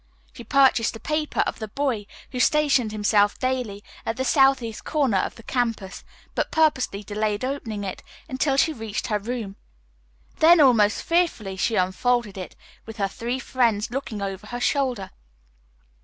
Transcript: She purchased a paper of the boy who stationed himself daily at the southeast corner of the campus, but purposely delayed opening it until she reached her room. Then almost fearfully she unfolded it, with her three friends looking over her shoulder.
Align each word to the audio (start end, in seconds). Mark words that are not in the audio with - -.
She 0.33 0.43
purchased 0.43 0.95
a 0.95 0.99
paper 0.99 1.41
of 1.41 1.59
the 1.59 1.67
boy 1.67 2.07
who 2.31 2.39
stationed 2.39 2.91
himself 2.91 3.37
daily 3.37 3.83
at 4.03 4.17
the 4.17 4.25
southeast 4.25 4.83
corner 4.83 5.19
of 5.19 5.35
the 5.35 5.43
campus, 5.43 6.03
but 6.33 6.49
purposely 6.49 7.03
delayed 7.03 7.45
opening 7.45 7.83
it 7.83 8.01
until 8.27 8.57
she 8.57 8.73
reached 8.73 9.05
her 9.09 9.19
room. 9.19 9.57
Then 10.39 10.59
almost 10.59 11.03
fearfully 11.03 11.55
she 11.55 11.75
unfolded 11.75 12.35
it, 12.35 12.55
with 12.87 12.97
her 12.97 13.07
three 13.07 13.37
friends 13.37 13.91
looking 13.91 14.23
over 14.23 14.47
her 14.47 14.59
shoulder. 14.59 15.11